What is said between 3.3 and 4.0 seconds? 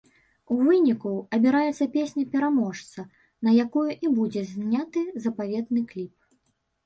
на якую